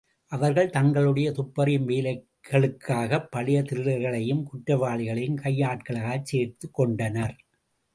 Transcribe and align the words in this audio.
அவர்கள் 0.31 0.69
தங்களுடைய 0.69 1.31
துப்பறியும் 1.31 1.85
வேலைகளுக்காகப் 1.87 3.29
பழைய 3.31 3.61
திருடர்களையும், 3.61 4.43
குற்றவாளிகளையும் 4.43 5.41
கையாட்களாகச் 5.43 6.29
சேர்த்துக் 6.33 6.73
கொண்டனர். 6.73 7.37